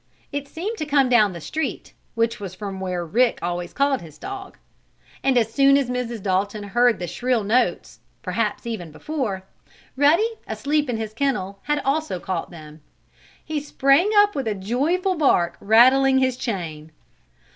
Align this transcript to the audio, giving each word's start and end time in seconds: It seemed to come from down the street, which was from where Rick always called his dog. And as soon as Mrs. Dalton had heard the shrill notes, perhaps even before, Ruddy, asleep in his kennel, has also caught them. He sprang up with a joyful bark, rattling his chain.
It 0.31 0.47
seemed 0.47 0.79
to 0.79 0.85
come 0.87 1.03
from 1.03 1.09
down 1.09 1.33
the 1.33 1.39
street, 1.39 1.93
which 2.15 2.39
was 2.39 2.55
from 2.55 2.79
where 2.79 3.05
Rick 3.05 3.37
always 3.43 3.71
called 3.71 4.01
his 4.01 4.17
dog. 4.17 4.57
And 5.23 5.37
as 5.37 5.53
soon 5.53 5.77
as 5.77 5.91
Mrs. 5.91 6.23
Dalton 6.23 6.63
had 6.63 6.71
heard 6.71 6.97
the 6.97 7.05
shrill 7.05 7.43
notes, 7.43 7.99
perhaps 8.23 8.65
even 8.65 8.89
before, 8.91 9.43
Ruddy, 9.95 10.39
asleep 10.47 10.89
in 10.89 10.97
his 10.97 11.13
kennel, 11.13 11.59
has 11.65 11.77
also 11.85 12.19
caught 12.19 12.49
them. 12.49 12.81
He 13.45 13.59
sprang 13.59 14.09
up 14.17 14.33
with 14.33 14.47
a 14.47 14.55
joyful 14.55 15.13
bark, 15.13 15.55
rattling 15.59 16.17
his 16.17 16.35
chain. 16.35 16.91